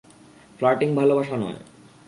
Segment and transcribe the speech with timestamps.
[0.59, 1.59] Flirting ভালোবাসা নয়।